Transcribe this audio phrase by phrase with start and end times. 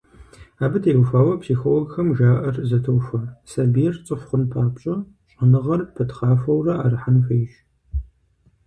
[0.63, 3.19] Абы теухуауэ психологхэм жаӀэр зэтохуэ:
[3.51, 4.95] сабийр цӀыху хъун папщӀэ
[5.31, 7.51] щӀэныгъэр пытхъахуэурэ Ӏэрыхьэн хуейщ.